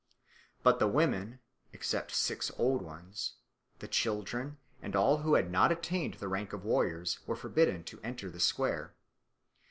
[0.63, 1.41] But the women
[1.73, 3.33] (except six old ones),
[3.77, 8.01] the children, and all who had not attained the rank of warriors were forbidden to
[8.01, 8.95] enter the square.